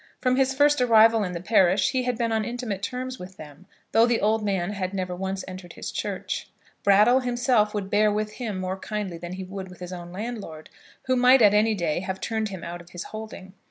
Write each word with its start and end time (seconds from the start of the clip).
From 0.19 0.35
his 0.35 0.55
first 0.55 0.81
arrival 0.81 1.23
in 1.23 1.33
the 1.33 1.39
parish 1.41 1.91
he 1.91 2.01
had 2.05 2.17
been 2.17 2.31
on 2.31 2.43
intimate 2.43 2.81
terms 2.81 3.19
with 3.19 3.37
them, 3.37 3.67
though 3.91 4.07
the 4.07 4.19
old 4.19 4.43
man 4.43 4.71
had 4.71 4.95
never 4.95 5.15
once 5.15 5.45
entered 5.47 5.73
his 5.73 5.91
church. 5.91 6.49
Brattle 6.81 7.19
himself 7.19 7.75
would 7.75 7.91
bear 7.91 8.11
with 8.11 8.31
him 8.41 8.59
more 8.59 8.77
kindly 8.77 9.19
than 9.19 9.33
he 9.33 9.43
would 9.43 9.67
with 9.69 9.79
his 9.79 9.93
own 9.93 10.11
landlord, 10.11 10.71
who 11.03 11.15
might 11.15 11.43
at 11.43 11.53
any 11.53 11.75
day 11.75 11.99
have 11.99 12.19
turned 12.19 12.49
him 12.49 12.63
out 12.63 12.81
of 12.81 12.89
his 12.89 13.03
holding. 13.13 13.53